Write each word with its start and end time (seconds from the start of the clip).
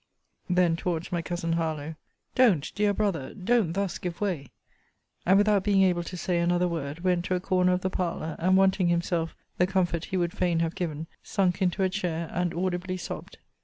Then 0.49 0.75
towards 0.75 1.11
my 1.11 1.21
cousin 1.21 1.53
Harlowe 1.53 1.93
Don't 2.33 2.73
dear 2.73 2.91
Brother! 2.91 3.35
Don't 3.35 3.73
thus 3.73 3.99
give 3.99 4.19
way 4.19 4.47
And, 5.27 5.37
without 5.37 5.63
being 5.63 5.83
able 5.83 6.01
to 6.01 6.17
say 6.17 6.39
another 6.39 6.67
word, 6.67 7.01
went 7.01 7.23
to 7.25 7.35
a 7.35 7.39
corner 7.39 7.71
of 7.73 7.81
the 7.81 7.91
parlour, 7.91 8.35
and, 8.39 8.57
wanting 8.57 8.87
himself 8.87 9.35
the 9.59 9.67
comfort 9.67 10.05
he 10.05 10.17
would 10.17 10.33
fain 10.33 10.57
have 10.61 10.73
given, 10.73 11.05
sunk 11.21 11.61
into 11.61 11.83
a 11.83 11.89
chair, 11.89 12.31
and 12.33 12.51
audibly 12.55 12.97
sobbed. 12.97 13.37